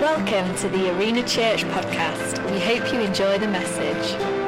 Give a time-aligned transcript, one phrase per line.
[0.00, 2.50] Welcome to the Arena Church podcast.
[2.50, 4.38] We hope you enjoy the message.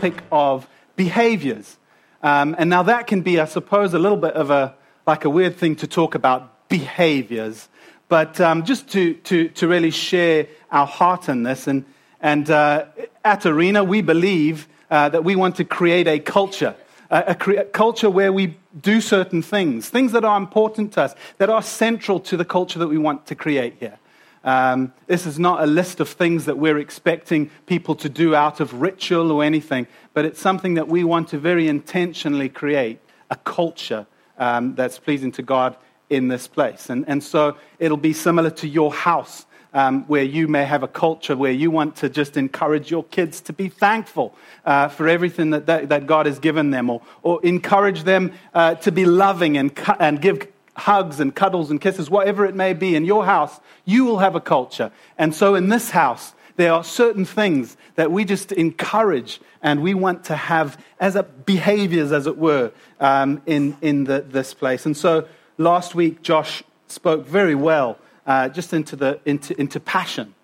[0.00, 1.76] topic of behaviors.
[2.22, 4.74] Um, and now that can be, I suppose, a little bit of a
[5.06, 7.68] like a weird thing to talk about behaviors.
[8.08, 11.84] But um, just to, to, to really share our heart in this, and,
[12.20, 12.86] and uh,
[13.24, 16.74] at Arena, we believe uh, that we want to create a culture,
[17.10, 21.50] a, a, culture where we do certain things, things that are important to us, that
[21.50, 23.98] are central to the culture that we want to create here.
[24.42, 28.60] Um, this is not a list of things that we're expecting people to do out
[28.60, 33.36] of ritual or anything, but it's something that we want to very intentionally create a
[33.36, 34.06] culture
[34.38, 35.76] um, that's pleasing to God
[36.08, 36.88] in this place.
[36.88, 39.46] And, and so it'll be similar to your house.
[39.72, 43.40] Um, where you may have a culture where you want to just encourage your kids
[43.42, 44.34] to be thankful
[44.64, 48.74] uh, for everything that, that, that, God has given them, or, or encourage them uh,
[48.74, 52.72] to be loving and, cu- and give hugs and cuddles and kisses, whatever it may
[52.72, 54.90] be, in your house, you will have a culture.
[55.18, 59.94] And so in this house, there are certain things that we just encourage and we
[59.94, 64.86] want to have as a, behaviors, as it were, um, in, in the, this place.
[64.86, 70.34] And so last week, Josh spoke very well uh, just into, the, into, into passion.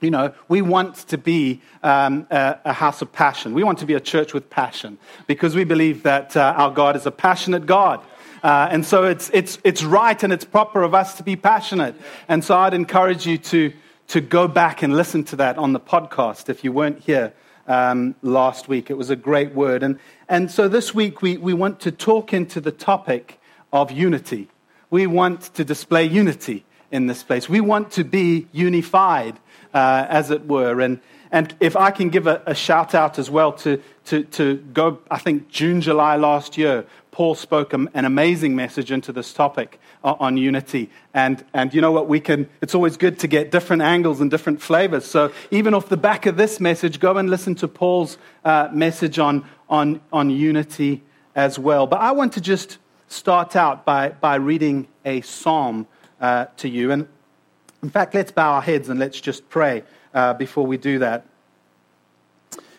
[0.00, 3.52] You know, we want to be um, a, a, house of passion.
[3.52, 6.94] We want to be a church with passion because we believe that uh, our God
[6.94, 8.00] is a passionate God.
[8.44, 11.96] Uh, and so it's, it's, it's right and it's proper of us to be passionate.
[12.28, 13.72] And so I'd encourage you to,
[14.08, 17.32] to go back and listen to that on the podcast if you weren't here
[17.66, 18.90] um, last week.
[18.90, 19.82] It was a great word.
[19.82, 23.40] And, and so this week we, we want to talk into the topic
[23.72, 24.48] of unity.
[24.90, 27.48] We want to display unity in this place.
[27.48, 29.38] We want to be unified,
[29.74, 30.80] uh, as it were.
[30.80, 31.00] And,
[31.30, 35.00] and if I can give a, a shout out as well to, to, to go,
[35.10, 40.36] I think June, July last year, Paul spoke an amazing message into this topic on
[40.36, 40.88] unity.
[41.12, 42.06] And, and you know what?
[42.08, 45.04] We can, it's always good to get different angles and different flavors.
[45.04, 49.18] So even off the back of this message, go and listen to Paul's uh, message
[49.18, 51.02] on, on, on unity
[51.34, 51.88] as well.
[51.88, 52.78] But I want to just
[53.08, 55.88] start out by, by reading a psalm
[56.20, 56.90] uh, to you.
[56.90, 57.08] And
[57.82, 61.26] in fact, let's bow our heads and let's just pray uh, before we do that.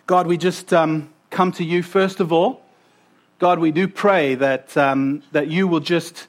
[0.05, 2.61] God, we just um, come to you first of all.
[3.37, 6.27] God, we do pray that, um, that you will just,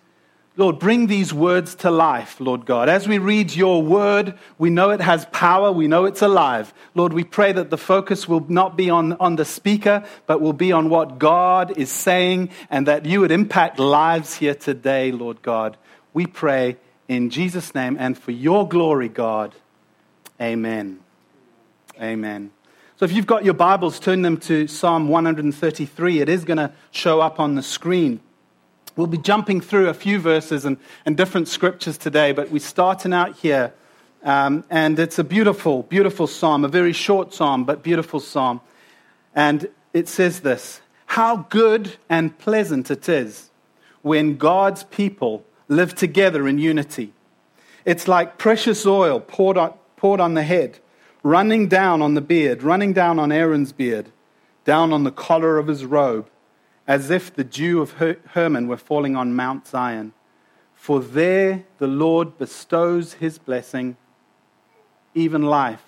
[0.56, 2.88] Lord, bring these words to life, Lord God.
[2.88, 6.72] As we read your word, we know it has power, we know it's alive.
[6.94, 10.53] Lord, we pray that the focus will not be on, on the speaker, but will
[10.53, 15.42] be on what God is saying, and that you would impact lives here today, Lord
[15.42, 15.77] God.
[16.12, 16.77] We pray
[17.10, 19.53] in Jesus' name and for your glory, God.
[20.41, 21.00] Amen.
[22.00, 22.53] Amen.
[22.98, 26.21] So if you've got your Bibles, turn them to Psalm 133.
[26.21, 28.21] It is going to show up on the screen.
[28.94, 33.12] We'll be jumping through a few verses and, and different scriptures today, but we're starting
[33.12, 33.72] out here.
[34.22, 38.60] Um, and it's a beautiful, beautiful psalm, a very short psalm, but beautiful psalm.
[39.34, 43.50] And it says this How good and pleasant it is
[44.03, 47.15] when God's people live together in unity.
[47.87, 50.81] It's like precious oil poured on, poured on the head
[51.23, 54.11] running down on the beard, running down on Aaron's beard,
[54.65, 56.29] down on the collar of his robe,
[56.87, 60.13] as if the dew of Her- Hermon were falling on Mount Zion.
[60.75, 63.97] For there the Lord bestows his blessing,
[65.15, 65.83] even life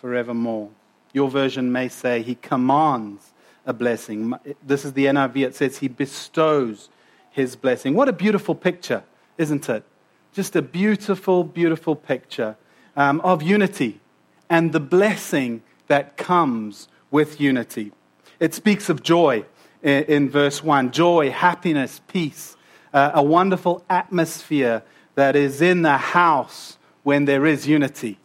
[0.00, 0.70] forevermore.
[1.12, 3.32] Your version may say he commands
[3.64, 4.34] a blessing.
[4.66, 5.46] This is the NIV.
[5.46, 6.88] It says he bestows
[7.30, 7.94] his blessing.
[7.94, 9.04] What a beautiful picture,
[9.42, 9.84] isn't it?
[10.32, 12.56] Just a beautiful, beautiful picture
[12.96, 14.00] um, of unity
[14.48, 17.92] and the blessing that comes with unity.
[18.40, 19.44] It speaks of joy
[19.82, 22.56] in, in verse 1 joy, happiness, peace,
[22.94, 24.82] uh, a wonderful atmosphere
[25.16, 28.18] that is in the house when there is unity.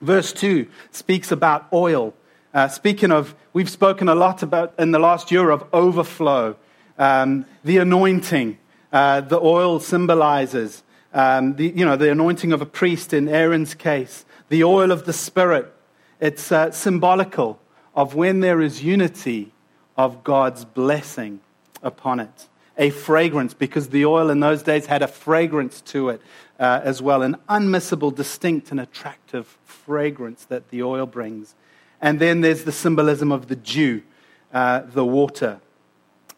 [0.00, 2.14] Verse 2 speaks about oil.
[2.52, 6.56] Uh, speaking of, we've spoken a lot about in the last year of overflow,
[6.98, 8.58] um, the anointing.
[8.92, 10.82] Uh, the oil symbolizes
[11.12, 15.04] um, the, you know, the anointing of a priest in Aaron's case the oil of
[15.04, 15.72] the Spirit.
[16.20, 17.60] It's uh, symbolical
[17.94, 19.52] of when there is unity
[19.96, 21.40] of God's blessing
[21.82, 22.48] upon it.
[22.76, 26.22] A fragrance, because the oil in those days had a fragrance to it
[26.58, 31.54] uh, as well, an unmissable, distinct, and attractive fragrance that the oil brings.
[32.00, 34.02] And then there's the symbolism of the dew,
[34.52, 35.60] uh, the water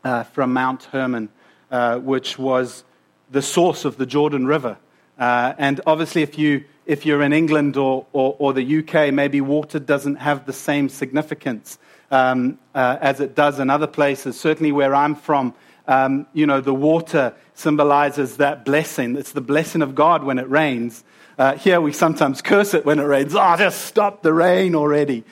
[0.03, 1.29] uh, from Mount Hermon,
[1.71, 2.85] uh, which was
[3.31, 4.77] the source of the Jordan River.
[5.19, 9.41] Uh, and obviously, if you if you're in England or, or, or, the UK, maybe
[9.41, 11.79] water doesn't have the same significance
[12.11, 14.41] um, uh, as it does in other places.
[14.41, 15.55] Certainly, where I'm from,
[15.87, 19.17] um, you know, the water symbolizes that blessing.
[19.17, 21.05] It's the blessing of God when it rains.
[21.39, 23.35] Uh, here we sometimes curse it when it rains.
[23.35, 25.25] Oh, just stop the rain already.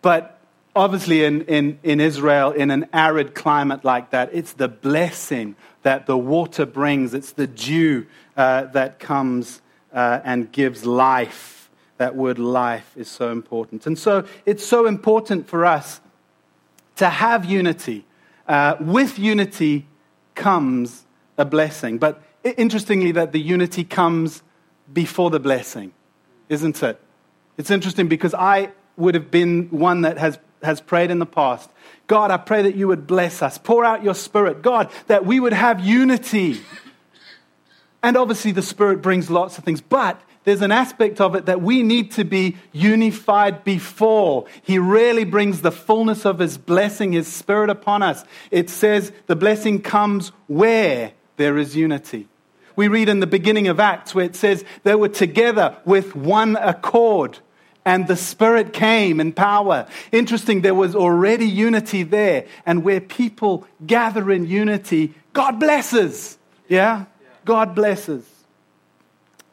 [0.00, 0.33] But
[0.74, 6.06] obviously, in, in, in Israel, in an arid climate like that, it's the blessing that
[6.06, 8.06] the water brings, it's the dew
[8.36, 9.60] uh, that comes
[9.92, 11.70] uh, and gives life.
[11.98, 13.86] That word life is so important.
[13.86, 16.00] And so it's so important for us
[16.96, 18.04] to have unity.
[18.48, 19.86] Uh, with unity
[20.34, 21.06] comes
[21.38, 21.98] a blessing.
[21.98, 24.42] But interestingly, that the unity comes
[24.92, 25.92] before the blessing,
[26.48, 27.00] isn't it?
[27.56, 31.70] It's interesting because I would have been one that has, has prayed in the past.
[32.06, 33.58] God, I pray that you would bless us.
[33.58, 34.62] Pour out your spirit.
[34.62, 36.60] God, that we would have unity.
[38.02, 39.80] And obviously, the spirit brings lots of things.
[39.80, 44.46] But there's an aspect of it that we need to be unified before.
[44.62, 48.24] He really brings the fullness of His blessing, His Spirit upon us.
[48.50, 52.28] It says the blessing comes where there is unity.
[52.76, 56.56] We read in the beginning of Acts where it says they were together with one
[56.56, 57.38] accord
[57.84, 59.86] and the Spirit came in power.
[60.10, 62.46] Interesting, there was already unity there.
[62.64, 66.38] And where people gather in unity, God blesses.
[66.68, 67.04] Yeah?
[67.44, 68.26] God blesses.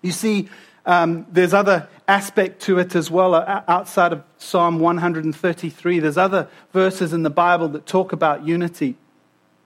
[0.01, 0.49] You see,
[0.85, 5.99] um, there's other aspect to it as well uh, outside of Psalm 133.
[5.99, 8.95] There's other verses in the Bible that talk about unity.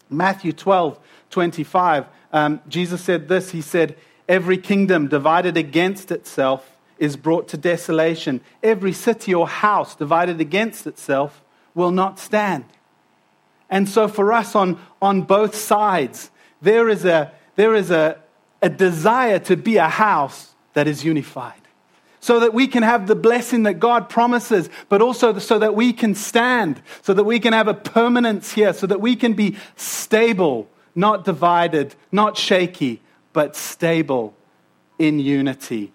[0.09, 3.95] Matthew 12, 25, um, Jesus said this He said,
[4.27, 8.41] Every kingdom divided against itself is brought to desolation.
[8.63, 11.43] Every city or house divided against itself
[11.73, 12.65] will not stand.
[13.69, 16.31] And so, for us on, on both sides,
[16.61, 18.17] there is, a, there is a,
[18.61, 21.61] a desire to be a house that is unified.
[22.19, 25.93] So that we can have the blessing that God promises, but also so that we
[25.93, 29.57] can stand, so that we can have a permanence here, so that we can be
[29.75, 33.01] stable, not divided, not shaky,
[33.31, 34.35] but stable
[34.97, 35.91] in unity.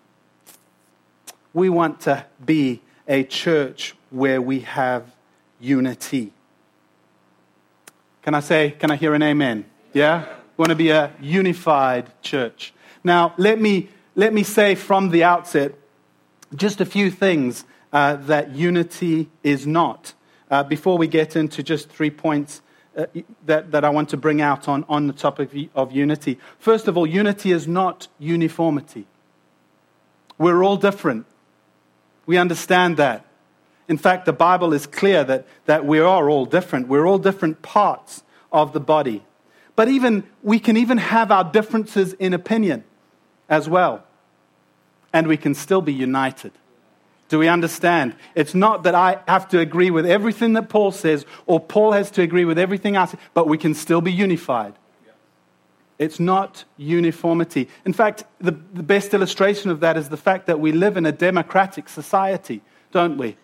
[1.52, 5.14] We want to be a church where we have
[5.58, 6.32] unity.
[8.22, 9.64] Can I say, can I hear an amen?
[9.92, 10.26] Yeah?
[10.56, 12.72] We want to be a unified church.
[13.02, 15.74] Now, let me let me say from the outset
[16.54, 20.14] just a few things uh, that unity is not
[20.50, 22.60] uh, before we get into just three points
[22.96, 23.06] uh,
[23.46, 26.38] that, that I want to bring out on, on the topic of unity.
[26.58, 29.06] First of all, unity is not uniformity.
[30.38, 31.26] We're all different.
[32.30, 33.24] We understand that.
[33.88, 36.86] In fact, the Bible is clear that, that we are all different.
[36.86, 38.22] We're all different parts
[38.52, 39.24] of the body.
[39.74, 42.84] But even we can even have our differences in opinion
[43.48, 44.04] as well.
[45.12, 46.52] And we can still be united.
[47.30, 48.14] Do we understand?
[48.36, 52.12] It's not that I have to agree with everything that Paul says or Paul has
[52.12, 54.74] to agree with everything I say, but we can still be unified.
[56.00, 57.68] It's not uniformity.
[57.84, 61.04] In fact, the, the best illustration of that is the fact that we live in
[61.04, 63.36] a democratic society, don't we?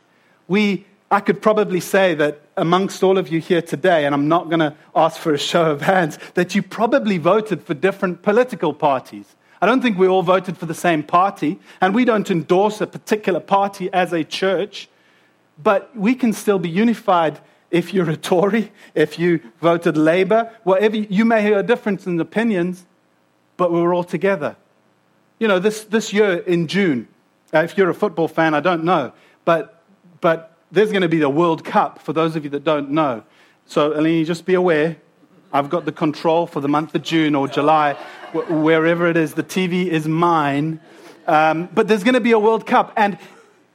[0.48, 4.48] We I could probably say that amongst all of you here today, and I'm not
[4.48, 8.74] going to ask for a show of hands, that you probably voted for different political
[8.74, 9.36] parties.
[9.62, 12.88] I don't think we all voted for the same party, and we don't endorse a
[12.88, 14.88] particular party as a church,
[15.62, 17.38] but we can still be unified
[17.76, 20.96] if you're a Tory, if you voted Labour, whatever.
[20.96, 22.86] You may have a difference in opinions,
[23.56, 24.56] but we're all together.
[25.38, 27.06] You know, this, this year in June,
[27.52, 29.12] uh, if you're a football fan, I don't know,
[29.44, 29.82] but,
[30.20, 33.22] but there's going to be the World Cup for those of you that don't know.
[33.66, 34.96] So, Eleni, just be aware
[35.52, 37.94] I've got the control for the month of June or July,
[38.32, 39.34] wherever it is.
[39.34, 40.80] The TV is mine.
[41.26, 42.92] Um, but there's going to be a World Cup.
[42.96, 43.18] And,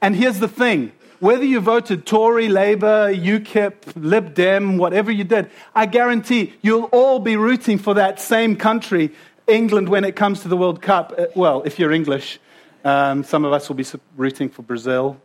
[0.02, 5.52] and here's the thing whether you voted Tory, Labour, UKIP, Lib Dem, whatever you did,
[5.76, 9.14] I guarantee you'll all be rooting for that same country,
[9.46, 11.14] England, when it comes to the World Cup.
[11.16, 12.40] Uh, well, if you're English,
[12.84, 13.86] um, some of us will be
[14.18, 15.22] rooting for Brazil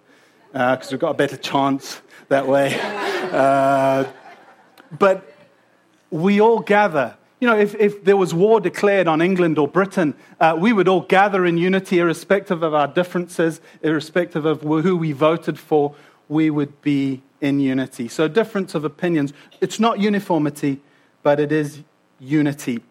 [0.53, 2.79] because uh, we've got a better chance that way.
[3.27, 4.05] Uh,
[4.97, 5.35] but
[6.11, 7.17] we all gather.
[7.39, 10.89] You know, if, if there was war declared on England or Britain, uh, we would
[10.89, 15.95] all gather in unity, irrespective of our differences, irrespective of who we voted for,
[16.29, 18.09] we would be in unity.
[18.09, 19.33] So, difference of opinions.
[19.61, 20.81] It's not uniformity,
[21.23, 21.83] but it is
[22.19, 22.83] unity.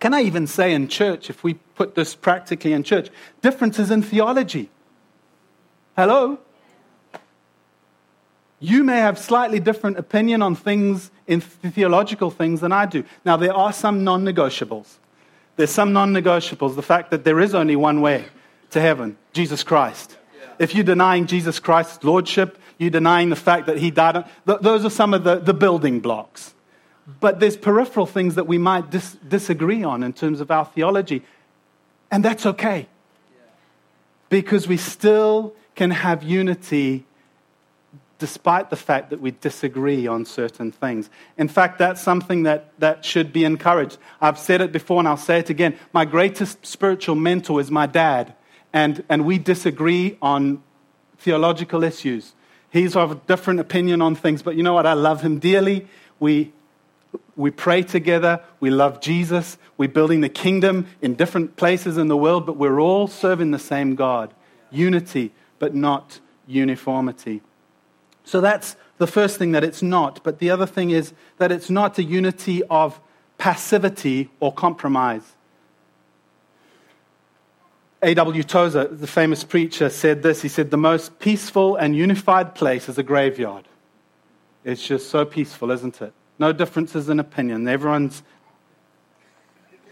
[0.00, 3.08] Can I even say in church, if we put this practically in church,
[3.40, 4.68] differences in theology?
[5.96, 6.38] Hello?
[8.62, 13.02] You may have slightly different opinion on things, in theological things, than I do.
[13.24, 14.98] Now, there are some non negotiables.
[15.56, 16.76] There's some non negotiables.
[16.76, 18.24] The fact that there is only one way
[18.70, 20.16] to heaven Jesus Christ.
[20.60, 24.26] If you're denying Jesus Christ's lordship, you're denying the fact that he died.
[24.46, 26.54] Th- those are some of the, the building blocks.
[27.20, 31.22] but there's peripheral things that we might dis- disagree on in terms of our theology.
[32.12, 32.86] And that's okay.
[34.28, 37.04] Because we still can have unity
[38.22, 41.10] despite the fact that we disagree on certain things.
[41.36, 43.98] In fact, that's something that, that should be encouraged.
[44.20, 45.76] I've said it before and I'll say it again.
[45.92, 48.32] My greatest spiritual mentor is my dad,
[48.72, 50.62] and, and we disagree on
[51.18, 52.32] theological issues.
[52.70, 54.86] He's of a different opinion on things, but you know what?
[54.86, 55.88] I love him dearly.
[56.20, 56.52] We,
[57.34, 58.40] we pray together.
[58.60, 59.58] We love Jesus.
[59.76, 63.58] We're building the kingdom in different places in the world, but we're all serving the
[63.58, 64.32] same God.
[64.70, 67.42] Unity, but not uniformity.
[68.24, 70.22] So that's the first thing that it's not.
[70.22, 73.00] But the other thing is that it's not a unity of
[73.38, 75.32] passivity or compromise.
[78.02, 78.42] A.W.
[78.42, 80.42] Tozer, the famous preacher, said this.
[80.42, 83.64] He said, The most peaceful and unified place is a graveyard.
[84.64, 86.12] It's just so peaceful, isn't it?
[86.38, 87.66] No differences in opinion.
[87.68, 88.22] Everyone's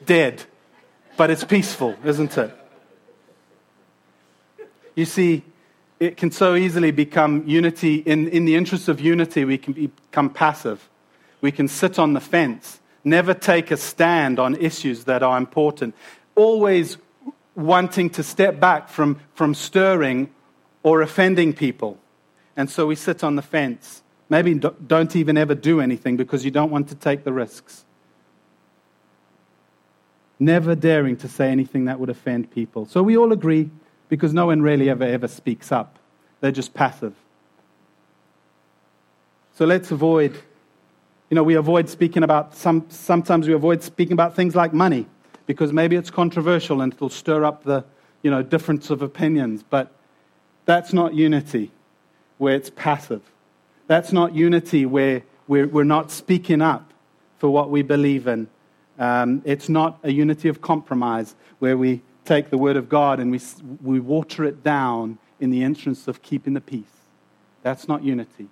[0.05, 0.43] dead,
[1.17, 2.57] but it's peaceful, isn't it?
[4.95, 5.45] You see,
[6.01, 7.97] it can so easily become unity.
[7.97, 10.89] In, in the interest of unity, we can become passive.
[11.43, 15.95] We can sit on the fence, never take a stand on issues that are important,
[16.35, 16.97] always
[17.55, 20.31] wanting to step back from, from stirring
[20.83, 21.99] or offending people.
[22.57, 24.03] And so we sit on the fence.
[24.29, 27.85] Maybe don't even ever do anything because you don't want to take the risks.
[30.39, 32.87] Never daring to say anything that would offend people.
[32.87, 33.71] So we all agree
[34.11, 35.99] because no one really ever, ever speaks up.
[36.41, 37.15] They're just passive.
[39.55, 40.35] So let's avoid,
[41.31, 45.07] you know, we avoid speaking about, some, sometimes we avoid speaking about things like money
[45.47, 47.85] because maybe it's controversial and it'll stir up the,
[48.23, 49.63] you know, difference of opinions.
[49.63, 49.93] But
[50.65, 51.71] that's not unity
[52.39, 53.23] where it's passive.
[53.87, 56.93] That's not unity where we're, we're not speaking up
[57.39, 58.49] for what we believe in.
[58.99, 63.31] Um, it's not a unity of compromise where we take the Word of God and
[63.31, 63.41] we,
[63.83, 66.85] we water it down in the interest of keeping the peace.
[67.63, 68.49] That's not unity.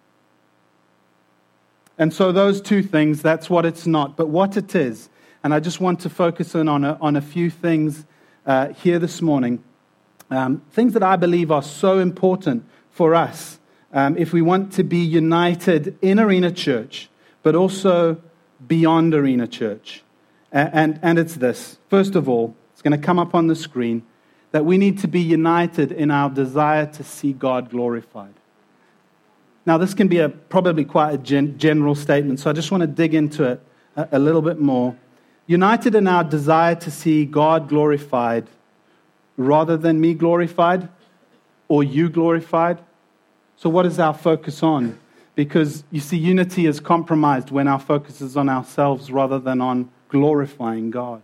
[1.98, 4.16] And so, those two things, that's what it's not.
[4.16, 5.08] But what it is,
[5.42, 8.04] and I just want to focus in on a, on a few things
[8.46, 9.62] uh, here this morning,
[10.30, 13.58] um, things that I believe are so important for us
[13.92, 17.08] um, if we want to be united in Arena Church,
[17.42, 18.20] but also
[18.66, 20.02] beyond Arena Church.
[20.52, 21.78] And, and, and it's this.
[21.88, 24.04] First of all, it's going to come up on the screen
[24.52, 28.32] that we need to be united in our desire to see God glorified.
[29.66, 32.82] Now, this can be a, probably quite a gen, general statement, so I just want
[32.82, 33.60] to dig into it
[33.96, 34.96] a, a little bit more.
[35.48, 38.46] United in our desire to see God glorified
[39.36, 40.88] rather than me glorified
[41.66, 42.78] or you glorified.
[43.56, 44.96] So, what is our focus on?
[45.34, 49.90] Because you see, unity is compromised when our focus is on ourselves rather than on
[50.10, 51.22] glorifying God.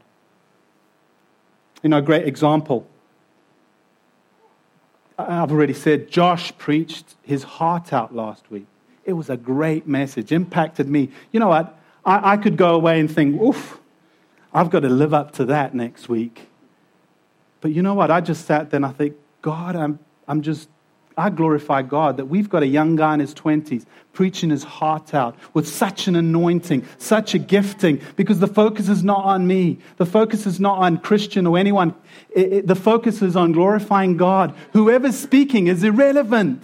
[1.85, 2.87] You know, a great example.
[5.19, 8.67] I've already said, Josh preached his heart out last week.
[9.05, 11.11] It was a great message, impacted me.
[11.31, 11.79] You know what?
[12.05, 13.79] I, I could go away and think, oof,
[14.53, 16.49] I've got to live up to that next week.
[17.61, 18.11] But you know what?
[18.11, 20.71] I just sat there and I think, God, I'm, I'm just
[21.16, 25.14] I glorify God that we've got a young guy in his 20s preaching his heart
[25.14, 29.78] out with such an anointing, such a gifting, because the focus is not on me.
[29.97, 31.94] The focus is not on Christian or anyone.
[32.30, 34.54] It, it, the focus is on glorifying God.
[34.73, 36.62] Whoever's speaking is irrelevant.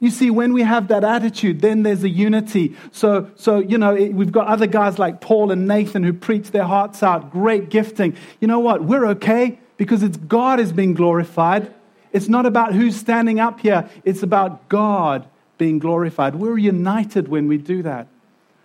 [0.00, 2.76] You see, when we have that attitude, then there's a unity.
[2.92, 6.52] So, so you know, it, we've got other guys like Paul and Nathan who preach
[6.52, 8.16] their hearts out, great gifting.
[8.40, 8.84] You know what?
[8.84, 11.74] We're okay because it's God is being glorified.
[12.12, 15.26] It's not about who's standing up here, it's about God
[15.58, 16.36] being glorified.
[16.36, 18.06] We're united when we do that.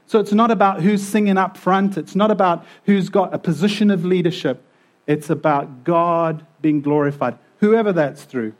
[0.05, 3.89] So it's not about who's singing up front, it's not about who's got a position
[3.91, 4.63] of leadership.
[5.05, 7.37] It's about God being glorified.
[7.59, 8.53] Whoever that's through,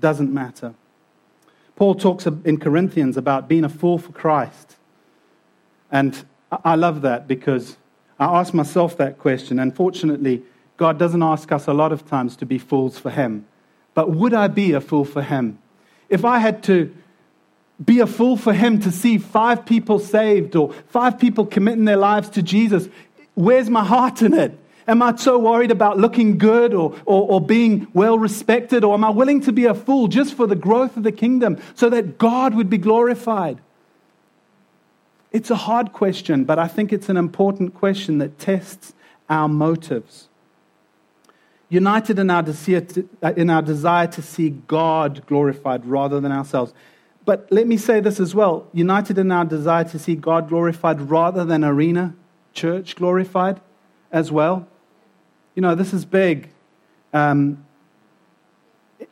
[0.00, 0.74] doesn't matter.
[1.76, 4.76] Paul talks in Corinthians about being a fool for Christ.
[5.90, 6.24] And
[6.64, 7.76] I love that because
[8.18, 9.58] I ask myself that question.
[9.58, 10.42] Unfortunately,
[10.76, 13.46] God doesn't ask us a lot of times to be fools for Him.
[13.94, 15.58] But would I be a fool for him?
[16.08, 16.94] If I had to
[17.82, 21.96] be a fool for him to see five people saved or five people committing their
[21.96, 22.88] lives to Jesus,
[23.34, 24.58] where's my heart in it?
[24.86, 28.84] Am I so worried about looking good or, or, or, being well respected?
[28.84, 31.58] Or am I willing to be a fool just for the growth of the kingdom
[31.74, 33.60] so that God would be glorified?
[35.32, 38.92] It's a hard question, but I think it's an important question that tests
[39.30, 40.28] our motives
[41.68, 46.32] united in our, desire to, uh, in our desire to see God glorified rather than
[46.32, 46.72] ourselves.
[47.24, 51.00] but let me say this as well united in our desire to see God glorified
[51.00, 52.14] rather than arena
[52.54, 53.60] church glorified
[54.10, 54.66] as well.
[55.54, 56.48] You know, this is big
[57.12, 57.64] um,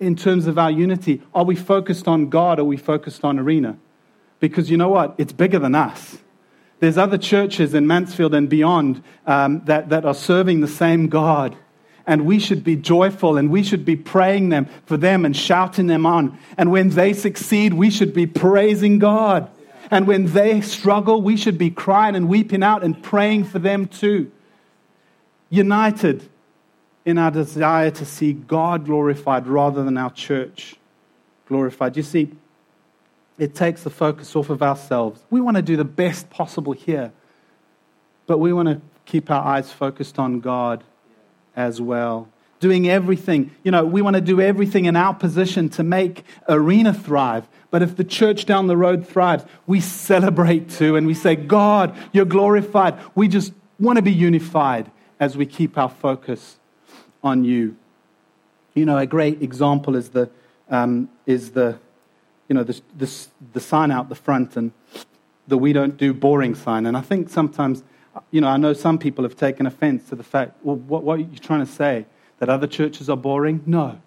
[0.01, 1.21] in terms of our unity.
[1.35, 3.77] Are we focused on God or are we focused on arena?
[4.41, 5.15] Because you know what?
[5.19, 6.19] It's bigger than us.
[6.81, 11.57] There's other churches in Mansfield and beyond um, that, that are serving the same God
[12.07, 15.87] and we should be joyful and we should be praying them for them and shouting
[15.87, 16.39] them on.
[16.57, 19.51] And when they succeed, we should be praising God.
[19.91, 23.87] And when they struggle, we should be crying and weeping out and praying for them
[23.87, 24.31] too.
[25.51, 26.29] United
[27.05, 30.77] in our desire to see God glorified rather than our church
[31.47, 31.97] glorified.
[31.97, 32.31] You see,
[33.39, 35.21] it takes the focus off of ourselves.
[35.31, 37.13] We want to do the best possible here,
[38.27, 40.85] but we want to keep our eyes focused on God
[41.57, 42.29] as well.
[42.61, 46.95] Doing everything, you know, we want to do everything in our position to make Arena
[46.95, 47.49] thrive.
[47.71, 51.97] But if the church down the road thrives, we celebrate too and we say, God,
[52.13, 52.99] you're glorified.
[53.15, 56.59] We just want to be unified as we keep our focus
[57.23, 57.77] on you.
[58.75, 60.31] You know, a great example is the,
[60.71, 61.79] um, is the,
[62.49, 63.11] you know, the, the,
[63.55, 64.73] the sign out the front and
[65.49, 66.87] the we don't do boring sign.
[66.87, 67.83] And I think sometimes
[68.31, 71.19] you know, I know some people have taken offense to the fact, well, what, what
[71.19, 72.07] are you trying to say?
[72.39, 73.63] That other churches are boring?
[73.67, 74.01] No.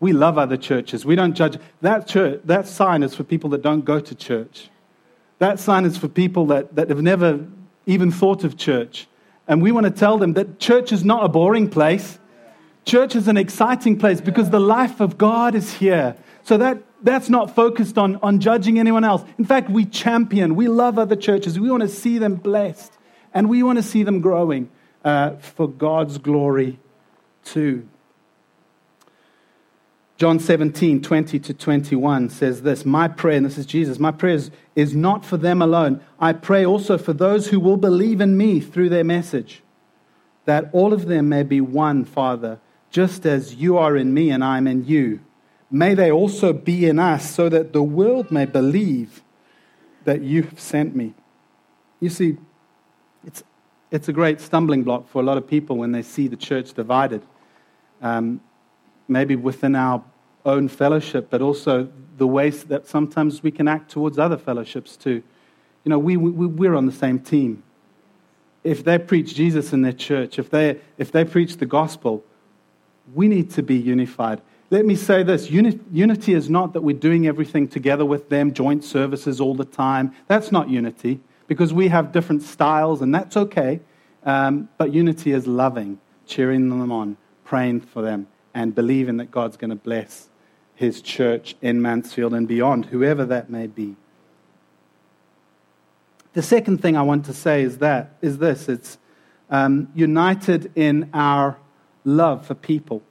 [0.00, 1.04] We love other churches.
[1.04, 1.58] We don't judge.
[1.80, 4.68] That, church, that sign is for people that don't go to church.
[5.38, 7.46] That sign is for people that, that have never
[7.86, 9.06] even thought of church.
[9.46, 12.18] And we want to tell them that church is not a boring place.
[12.84, 16.16] Church is an exciting place because the life of God is here.
[16.42, 19.22] So that, that's not focused on, on judging anyone else.
[19.38, 21.58] In fact, we champion, we love other churches.
[21.58, 22.92] We want to see them blessed.
[23.34, 24.70] And we want to see them growing
[25.04, 26.78] uh, for God's glory
[27.44, 27.86] too.
[30.16, 34.36] John 17, 20 to 21 says this My prayer, and this is Jesus, my prayer
[34.36, 36.00] is, is not for them alone.
[36.20, 39.62] I pray also for those who will believe in me through their message,
[40.44, 42.60] that all of them may be one, Father,
[42.90, 45.20] just as you are in me and I am in you.
[45.68, 49.24] May they also be in us, so that the world may believe
[50.04, 51.14] that you have sent me.
[51.98, 52.36] You see,
[53.26, 53.42] it's,
[53.90, 56.72] it's a great stumbling block for a lot of people when they see the church
[56.72, 57.22] divided.
[58.02, 58.40] Um,
[59.08, 60.02] maybe within our
[60.44, 65.22] own fellowship, but also the ways that sometimes we can act towards other fellowships too.
[65.84, 67.62] You know, we, we, we're on the same team.
[68.62, 72.24] If they preach Jesus in their church, if they, if they preach the gospel,
[73.14, 74.40] we need to be unified.
[74.70, 78.54] Let me say this Uni- unity is not that we're doing everything together with them,
[78.54, 80.14] joint services all the time.
[80.26, 83.80] That's not unity because we have different styles, and that's okay.
[84.24, 89.56] Um, but unity is loving, cheering them on, praying for them, and believing that God's
[89.56, 90.28] going to bless
[90.74, 93.96] his church in Mansfield and beyond, whoever that may be.
[96.32, 98.98] The second thing I want to say is that is this: it's
[99.50, 101.58] um, united in our
[102.04, 103.02] love for people.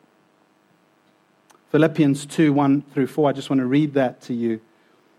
[1.72, 3.30] Philippians 2 1 through 4.
[3.30, 4.62] I just want to read that to you.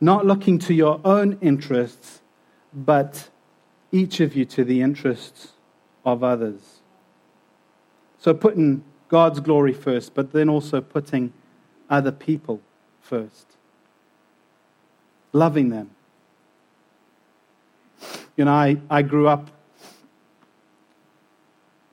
[0.00, 2.20] not looking to your own interests,
[2.72, 3.28] but
[3.90, 5.52] each of you to the interests
[6.04, 6.80] of others.
[8.18, 11.32] So putting God's glory first, but then also putting
[11.88, 12.60] other people
[13.00, 13.46] first.
[15.32, 15.90] Loving them.
[18.36, 19.50] You know, I, I grew up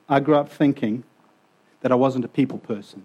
[0.08, 1.02] I grew up thinking
[1.80, 3.04] that I wasn't a people person.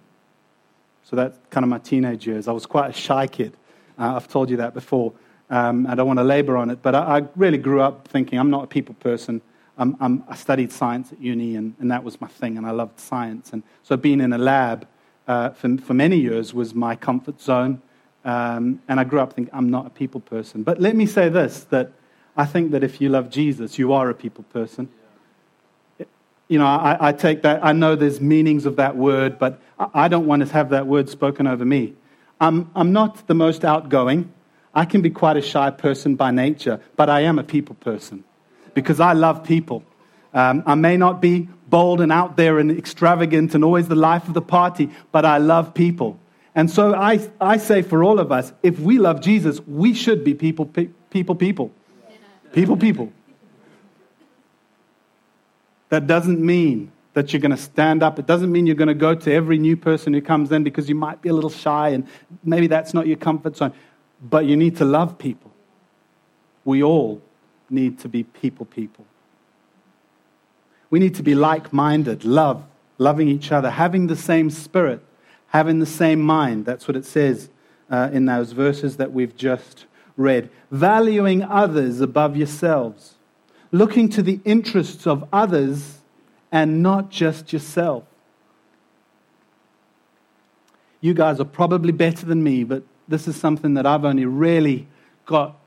[1.04, 2.48] So that's kind of my teenage years.
[2.48, 3.58] I was quite a shy kid.
[4.02, 5.14] Uh, I've told you that before.
[5.52, 8.40] Um, I don't want to labor on it, but I, I, really grew up thinking
[8.40, 9.42] I'm not a people person.
[9.78, 12.72] I'm, I'm, i studied science at uni, and, and, that was my thing, and I
[12.72, 13.54] loved science.
[13.54, 14.88] And so being in a lab
[15.28, 17.80] uh, for, for many years was my comfort zone.
[18.26, 20.64] Um, and I grew up thinking I'm not a people person.
[20.64, 21.92] But let me say this that
[22.36, 24.90] I think that if you love Jesus, you are a people person.
[26.48, 30.06] You know, I, I take that, I know there's meanings of that word, but I,
[30.06, 31.94] I don't want to have that word spoken over me.
[32.42, 34.34] I'm, I'm not the most outgoing.
[34.74, 38.24] I can be quite a shy person by nature, but I am a people person
[38.74, 39.84] because I love people.
[40.34, 44.28] Um, I may not be bold and out there and extravagant and always the life
[44.28, 46.20] of the party, but I love people.
[46.56, 50.24] And so I, I say for all of us, if we love Jesus, we should
[50.24, 51.72] be people, pe- people, people.
[52.54, 53.14] People, people.
[55.90, 58.20] That doesn't mean that you're going to stand up.
[58.20, 60.88] It doesn't mean you're going to go to every new person who comes in because
[60.88, 62.08] you might be a little shy and
[62.44, 63.74] maybe that's not your comfort zone.
[64.22, 65.52] But you need to love people.
[66.64, 67.22] We all
[67.70, 69.06] need to be people, people.
[70.90, 72.64] We need to be like minded, love,
[72.98, 75.04] loving each other, having the same spirit,
[75.48, 76.66] having the same mind.
[76.66, 77.50] That's what it says
[77.90, 79.86] uh, in those verses that we've just
[80.18, 80.50] read.
[80.70, 83.16] Valuing others above yourselves,
[83.72, 86.01] looking to the interests of others
[86.52, 88.04] and not just yourself.
[91.00, 94.88] You guys are probably better than me, but this is something that I've only really
[95.26, 95.58] got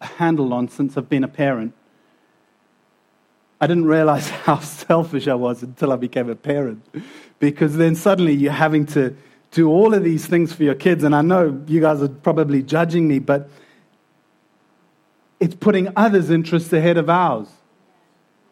[0.00, 1.72] a handle on since I've been a parent.
[3.60, 6.84] I didn't realize how selfish I was until I became a parent.
[7.38, 9.16] Because then suddenly you're having to
[9.52, 11.04] do all of these things for your kids.
[11.04, 13.48] And I know you guys are probably judging me, but
[15.38, 17.48] it's putting others' interests ahead of ours.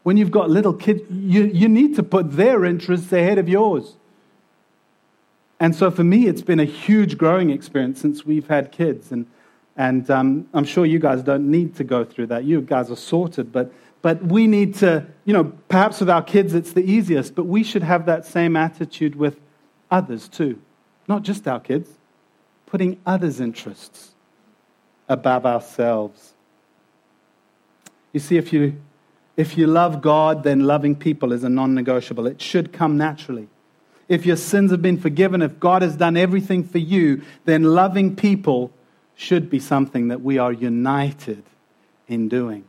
[0.02, 3.96] When you've got little kids, you, you need to put their interests ahead of yours.
[5.58, 9.12] And so for me, it's been a huge growing experience since we've had kids.
[9.12, 9.26] And,
[9.76, 12.44] and um, I'm sure you guys don't need to go through that.
[12.44, 13.52] You guys are sorted.
[13.52, 17.44] But, but we need to, you know, perhaps with our kids it's the easiest, but
[17.44, 19.38] we should have that same attitude with
[19.90, 20.58] others too.
[21.06, 21.90] Not just our kids,
[22.64, 24.14] putting others' interests
[25.08, 26.32] above ourselves.
[28.12, 28.80] You see, if you
[29.40, 32.26] if you love God, then loving people is a non negotiable.
[32.26, 33.48] It should come naturally.
[34.06, 38.16] If your sins have been forgiven, if God has done everything for you, then loving
[38.16, 38.70] people
[39.14, 41.42] should be something that we are united
[42.06, 42.64] in doing.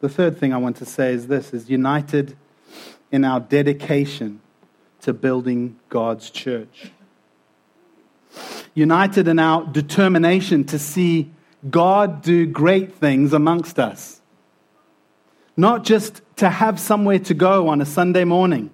[0.00, 2.36] The third thing I want to say is this is united
[3.10, 4.42] in our dedication
[5.00, 6.90] to building God's church.
[8.74, 11.30] United in our determination to see
[11.70, 14.19] God do great things amongst us.
[15.60, 18.70] Not just to have somewhere to go on a Sunday morning.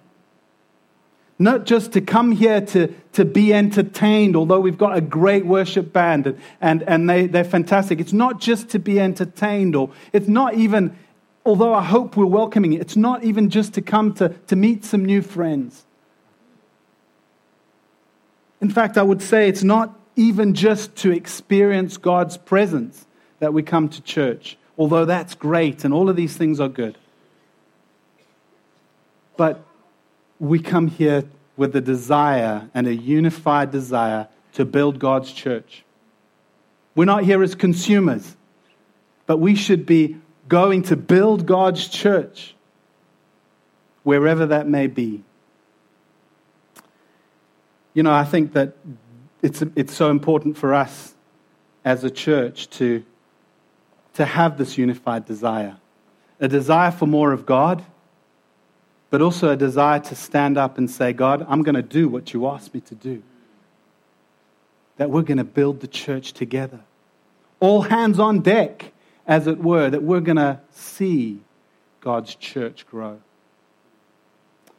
[1.36, 5.92] Not just to come here to, to be entertained, although we've got a great worship
[5.92, 7.98] band and, and, and they, they're fantastic.
[7.98, 10.96] It's not just to be entertained, or it's not even,
[11.44, 14.84] although I hope we're welcoming it, it's not even just to come to, to meet
[14.84, 15.84] some new friends.
[18.60, 23.06] In fact, I would say it's not even just to experience God's presence
[23.40, 26.96] that we come to church although that's great and all of these things are good.
[29.36, 29.64] But
[30.38, 31.24] we come here
[31.56, 35.84] with a desire and a unified desire to build God's church.
[36.94, 38.36] We're not here as consumers,
[39.26, 40.16] but we should be
[40.48, 42.54] going to build God's church
[44.02, 45.22] wherever that may be.
[47.92, 48.76] You know, I think that
[49.42, 51.14] it's, it's so important for us
[51.84, 53.04] as a church to
[54.16, 55.76] to have this unified desire
[56.38, 57.82] a desire for more of God,
[59.08, 62.34] but also a desire to stand up and say, God, I'm going to do what
[62.34, 63.22] you asked me to do.
[64.98, 66.80] That we're going to build the church together.
[67.58, 68.92] All hands on deck,
[69.26, 71.40] as it were, that we're going to see
[72.02, 73.18] God's church grow.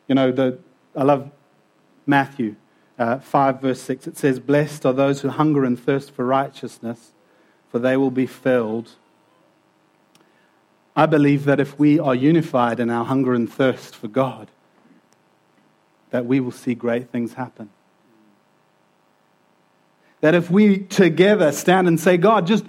[0.08, 0.60] You know, the,
[0.96, 1.32] I love
[2.06, 2.56] Matthew
[3.00, 4.06] uh, 5, verse 6.
[4.06, 7.14] It says, Blessed are those who hunger and thirst for righteousness,
[7.72, 8.92] for they will be filled.
[10.98, 14.50] I believe that if we are unified in our hunger and thirst for God,
[16.10, 17.70] that we will see great things happen.
[20.22, 22.66] That if we together stand and say, God, just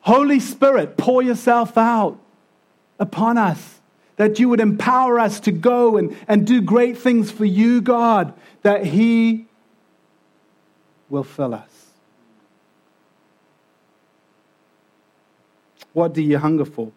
[0.00, 2.18] Holy Spirit, pour yourself out
[2.98, 3.80] upon us,
[4.16, 8.32] that you would empower us to go and, and do great things for you, God,
[8.62, 9.44] that He
[11.10, 11.68] will fill us.
[15.92, 16.92] What do you hunger for?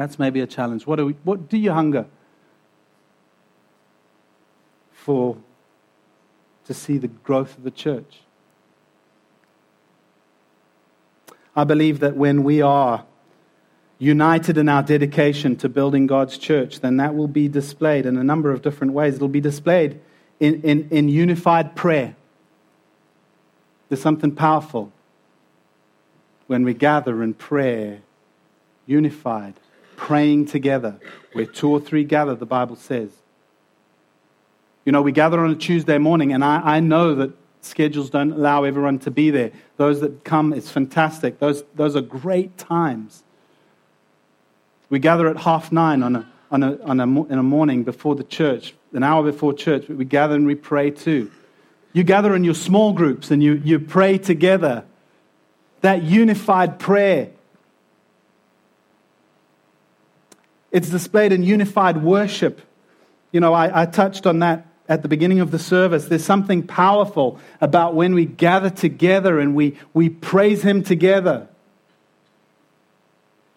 [0.00, 0.86] That's maybe a challenge.
[0.86, 2.06] What, we, what do you hunger
[4.92, 5.36] for
[6.64, 8.20] to see the growth of the church?
[11.54, 13.04] I believe that when we are
[13.98, 18.24] united in our dedication to building God's church, then that will be displayed in a
[18.24, 19.16] number of different ways.
[19.16, 20.00] It'll be displayed
[20.38, 22.16] in, in, in unified prayer.
[23.90, 24.92] There's something powerful
[26.46, 28.00] when we gather in prayer,
[28.86, 29.60] unified
[30.06, 30.98] praying together.
[31.34, 33.10] Where two or three gather, the Bible says.
[34.84, 38.32] You know, we gather on a Tuesday morning, and I, I know that schedules don't
[38.32, 39.52] allow everyone to be there.
[39.76, 41.38] Those that come, it's fantastic.
[41.38, 43.22] Those, those are great times.
[44.88, 48.16] We gather at half nine on a, on a, on a, in a morning before
[48.16, 49.86] the church, an hour before church.
[49.88, 51.30] We gather and we pray too.
[51.92, 54.84] You gather in your small groups and you, you pray together.
[55.80, 57.30] that unified prayer.
[60.72, 62.60] It's displayed in unified worship.
[63.32, 66.06] You know, I, I, touched on that at the beginning of the service.
[66.06, 71.48] There's something powerful about when we gather together and we, we praise Him together.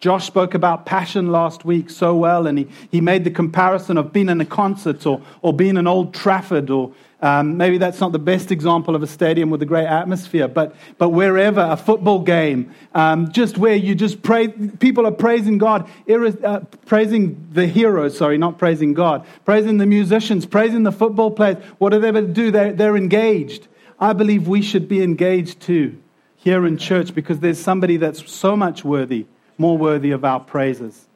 [0.04, 4.12] Josh spoke about passion last week so well, and he, he made the comparison of
[4.12, 6.92] being in a concert or, or being in Old Trafford, or
[7.24, 10.76] um, maybe that's not the best example of a stadium with a great atmosphere, but,
[10.98, 15.88] but wherever, a football game, um, just where you just pray, people are praising God,
[16.08, 21.62] uh, praising the heroes, sorry, not praising God, praising the musicians, praising the football players.
[21.78, 22.50] What do they do?
[22.50, 23.68] They're, they're engaged.
[23.98, 25.98] I believe we should be engaged too
[26.36, 29.26] here in church because there's somebody that's so much worthy
[29.58, 31.06] more worthy of our praises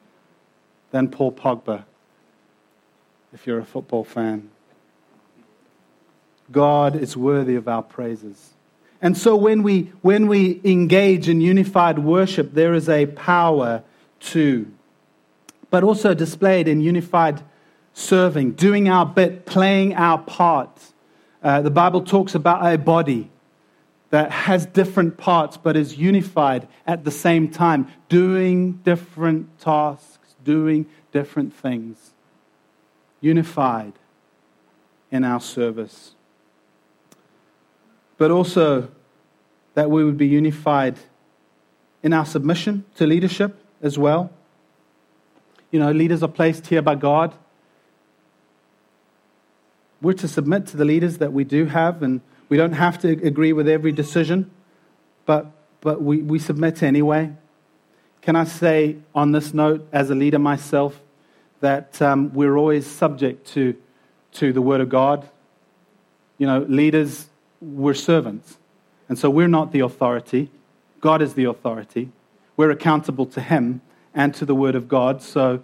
[0.91, 1.83] than Paul Pogba,
[3.33, 4.49] if you're a football fan.
[6.51, 8.53] God is worthy of our praises.
[9.01, 13.83] And so when we, when we engage in unified worship, there is a power
[14.19, 14.71] too,
[15.69, 17.41] but also displayed in unified
[17.93, 20.91] serving, doing our bit, playing our part.
[21.41, 23.29] Uh, the Bible talks about a body
[24.09, 30.85] that has different parts but is unified at the same time, doing different tasks, doing
[31.11, 32.13] different things.
[33.21, 33.93] Unified
[35.11, 36.15] in our service.
[38.19, 38.89] But also
[39.73, 40.99] that we would be unified
[42.03, 44.29] in our submission to leadership as well.
[45.71, 47.33] You know, leaders are placed here by God.
[50.01, 53.09] We're to submit to the leaders that we do have and we don't have to
[53.09, 54.49] agree with every decision,
[55.25, 55.51] but,
[55.81, 57.31] but we, we submit anyway.
[58.21, 60.99] Can I say on this note, as a leader myself,
[61.61, 63.77] that um, we're always subject to,
[64.33, 65.29] to the Word of God?
[66.37, 67.27] You know, leaders,
[67.61, 68.57] we're servants.
[69.07, 70.51] And so we're not the authority.
[71.01, 72.11] God is the authority.
[72.57, 73.81] We're accountable to Him
[74.13, 75.21] and to the Word of God.
[75.21, 75.63] So,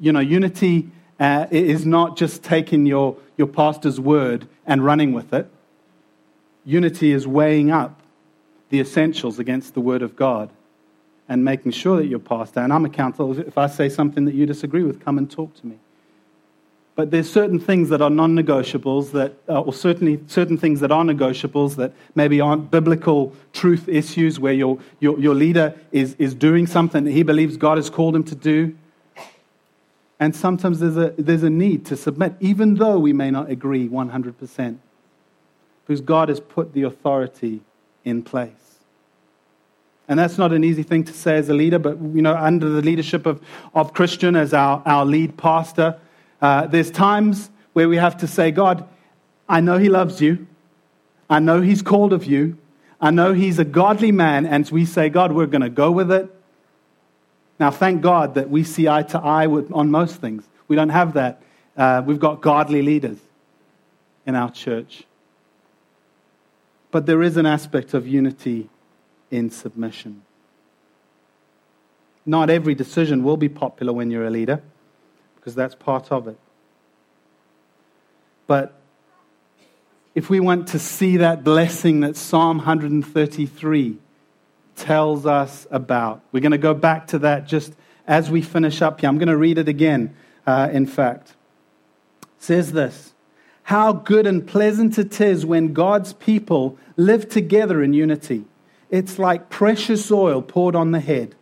[0.00, 5.32] you know, unity uh, is not just taking your, your pastor's word and running with
[5.32, 5.50] it.
[6.64, 8.00] Unity is weighing up
[8.68, 10.50] the essentials against the Word of God
[11.28, 12.60] and making sure that you're pastor.
[12.60, 13.38] And I'm accountable.
[13.38, 15.78] If I say something that you disagree with, come and talk to me.
[16.96, 21.04] But there's certain things that are non-negotiables, that, uh, or certainly certain things that are
[21.04, 26.66] negotiables that maybe aren't biblical truth issues where your, your, your leader is, is doing
[26.66, 28.74] something that he believes God has called him to do.
[30.18, 33.86] And sometimes there's a, there's a need to submit, even though we may not agree
[33.86, 34.78] 100%
[35.86, 37.60] because God has put the authority
[38.06, 38.52] in place.
[40.08, 42.68] And that's not an easy thing to say as a leader, but you know, under
[42.70, 43.42] the leadership of,
[43.74, 45.98] of Christian as our, our lead pastor,
[46.40, 48.88] uh, there's times where we have to say, God,
[49.48, 50.46] I know He loves you.
[51.28, 52.58] I know He's called of you.
[53.00, 54.46] I know He's a godly man.
[54.46, 56.30] And we say, God, we're going to go with it.
[57.58, 60.44] Now, thank God that we see eye to eye with, on most things.
[60.68, 61.42] We don't have that.
[61.76, 63.18] Uh, we've got godly leaders
[64.26, 65.04] in our church.
[66.90, 68.68] But there is an aspect of unity
[69.30, 70.22] in submission.
[72.24, 74.62] Not every decision will be popular when you're a leader,
[75.46, 76.36] because that's part of it.
[78.48, 78.74] But
[80.12, 83.96] if we want to see that blessing that Psalm 133
[84.74, 87.74] tells us about, we're going to go back to that just
[88.08, 89.08] as we finish up here.
[89.08, 90.16] I'm going to read it again,
[90.48, 91.36] uh, in fact.
[92.22, 93.14] It says this
[93.62, 98.46] how good and pleasant it is when God's people live together in unity.
[98.90, 101.36] It's like precious oil poured on the head,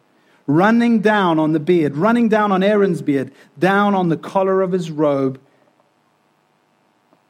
[0.46, 4.72] running down on the beard, running down on Aaron's beard, down on the collar of
[4.72, 5.40] his robe.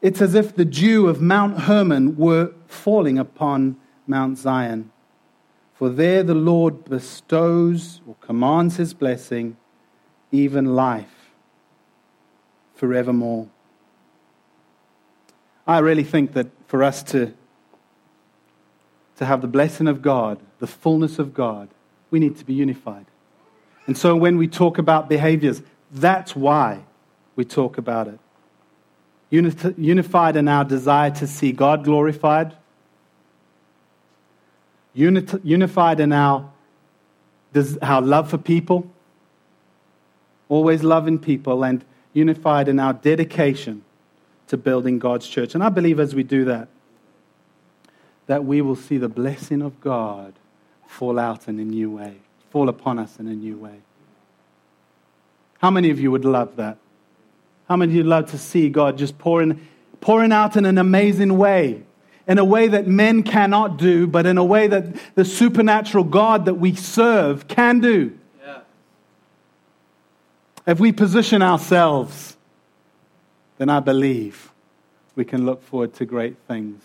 [0.03, 4.91] It's as if the dew of Mount Hermon were falling upon Mount Zion.
[5.75, 9.57] For there the Lord bestows or commands his blessing,
[10.31, 11.31] even life
[12.75, 13.49] forevermore.
[15.67, 17.33] I really think that for us to,
[19.17, 21.69] to have the blessing of God, the fullness of God,
[22.15, 23.07] we need to be unified.
[23.89, 26.85] And so when we talk about behaviors, that's why
[27.35, 28.21] we talk about it.
[29.31, 32.55] unified in our desire to see God glorified,
[34.95, 36.49] unified in our,
[37.83, 38.89] our love for people,
[40.49, 43.83] always loving people, and unified in our dedication
[44.47, 45.57] to building God's church.
[45.57, 46.69] And I believe as we do that,
[48.29, 50.35] that we will see the blessing of God
[50.95, 52.15] fall out in a new way,
[52.51, 53.81] fall upon us in a new way.
[55.59, 56.79] How many of you would love that?
[57.69, 59.67] How many of you would love to see God just pouring,
[60.01, 61.83] pouring out in an amazing way?
[62.27, 66.47] in a way that men cannot do, but in a way that the supernatural God
[66.47, 68.19] that we serve can do.
[68.43, 68.61] Yeah.
[70.67, 72.39] If we position ourselves,
[73.59, 74.53] then I believe
[75.15, 76.83] we can look forward to great things.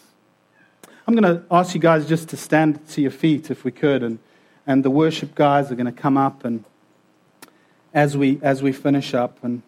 [1.10, 4.04] I'm going to ask you guys just to stand to your feet if we could,
[4.04, 4.20] and,
[4.68, 6.64] and the worship guys are going to come up and
[7.96, 9.64] as we as we finish up and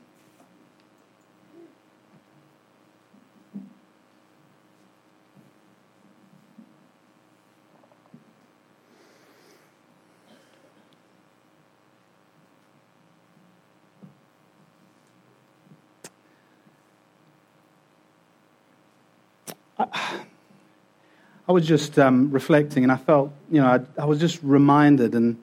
[19.80, 20.28] I
[21.52, 25.38] was just um, reflecting and I felt, you know, I, I, was just reminded and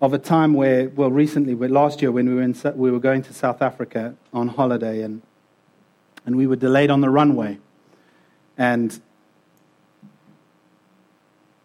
[0.00, 3.22] of a time where, well, recently, last year when we were, in, we were going
[3.22, 5.22] to South Africa on holiday and,
[6.26, 7.58] and we were delayed on the runway.
[8.58, 9.00] And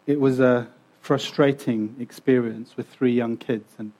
[0.06, 0.68] it was a
[1.00, 3.72] frustrating experience with three young kids.
[3.78, 3.92] And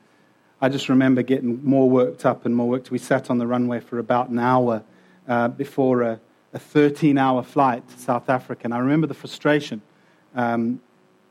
[0.60, 2.90] I just remember getting more worked up and more worked.
[2.90, 4.82] We sat on the runway for about an hour
[5.26, 6.20] uh, before a
[6.52, 8.62] a 13 hour flight to South Africa.
[8.64, 9.82] And I remember the frustration,
[10.34, 10.80] um,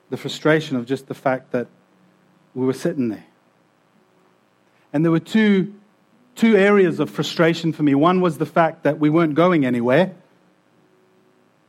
[0.09, 1.67] the frustration of just the fact that
[2.53, 3.25] we were sitting there.
[4.93, 5.73] And there were two,
[6.35, 7.95] two areas of frustration for me.
[7.95, 10.15] One was the fact that we weren't going anywhere,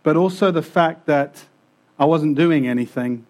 [0.02, 1.44] but also the fact that
[1.98, 3.26] I wasn't doing anything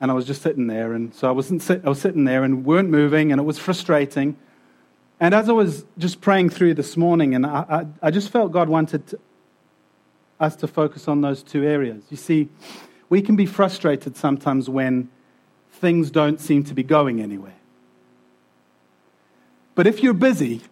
[0.00, 0.92] and I was just sitting there.
[0.92, 4.36] And so I, wasn't I was sitting there and weren't moving, and it was frustrating.
[5.18, 7.64] And as I was just praying through this morning, and I,
[8.02, 9.18] I, I just felt God wanted to,
[10.40, 12.02] us to focus on those two areas.
[12.10, 12.48] You see,
[13.08, 15.08] we can be frustrated sometimes when
[15.72, 17.54] things don't seem to be going anywhere.
[19.74, 20.62] But if you're busy,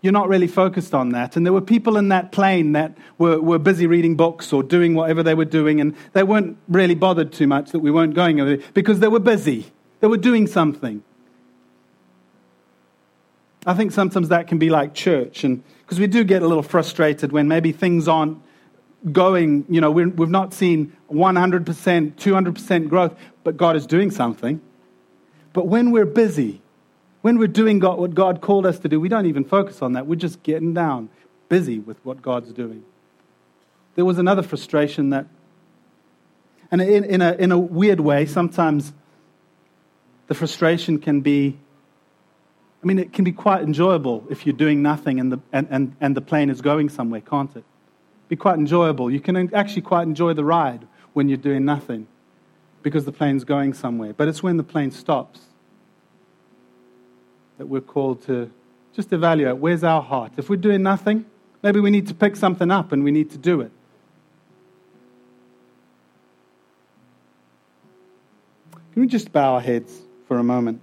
[0.00, 1.36] you're not really focused on that.
[1.36, 4.94] And there were people in that plane that were, were busy reading books or doing
[4.94, 8.40] whatever they were doing, and they weren't really bothered too much that we weren't going
[8.40, 9.66] over because they were busy.
[10.00, 11.02] They were doing something.
[13.66, 16.62] I think sometimes that can be like church, and because we do get a little
[16.62, 18.38] frustrated when maybe things aren't
[19.12, 24.60] going, you know, we've not seen 100%, 200% growth, but God is doing something.
[25.52, 26.60] But when we're busy,
[27.22, 29.92] when we're doing God, what God called us to do, we don't even focus on
[29.92, 30.06] that.
[30.06, 31.08] We're just getting down,
[31.48, 32.84] busy with what God's doing.
[33.94, 35.26] There was another frustration that,
[36.70, 38.92] and in, in, a, in a weird way, sometimes
[40.26, 41.58] the frustration can be,
[42.82, 45.96] I mean, it can be quite enjoyable if you're doing nothing and the, and, and,
[46.00, 47.64] and the plane is going somewhere, can't it?
[48.28, 49.10] Be quite enjoyable.
[49.10, 52.06] You can actually quite enjoy the ride when you're doing nothing
[52.82, 54.12] because the plane's going somewhere.
[54.12, 55.40] But it's when the plane stops
[57.56, 58.50] that we're called to
[58.94, 60.32] just evaluate where's our heart.
[60.36, 61.24] If we're doing nothing,
[61.62, 63.72] maybe we need to pick something up and we need to do it.
[68.92, 70.80] Can we just bow our heads for a moment?